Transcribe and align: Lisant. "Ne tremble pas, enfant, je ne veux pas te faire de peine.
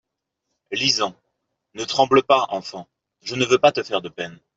Lisant. 0.71 1.13
"Ne 1.75 1.85
tremble 1.85 2.23
pas, 2.23 2.47
enfant, 2.49 2.87
je 3.21 3.35
ne 3.35 3.45
veux 3.45 3.59
pas 3.59 3.71
te 3.71 3.83
faire 3.83 4.01
de 4.01 4.09
peine. 4.09 4.39